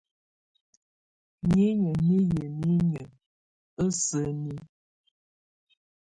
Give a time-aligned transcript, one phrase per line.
[1.53, 3.07] Niinyǝ́ nɛ yamɛ̀á inyǝ́
[3.83, 4.53] á sǝni.